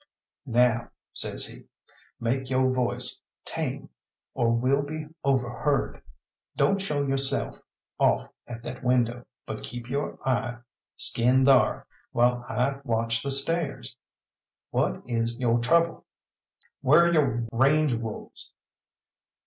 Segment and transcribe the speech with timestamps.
[0.47, 1.65] "Now," says he,
[2.19, 3.89] "make yo' voice tame,
[4.33, 6.01] or we'll be overheard.
[6.57, 7.59] Don't show yo'self
[7.99, 10.57] off at that window, but keep your eyes
[10.97, 13.95] skinned thar, while I watch the stairs.
[14.71, 16.07] What is yo' trouble?"
[16.81, 18.53] "Whar are yo' range wolves?"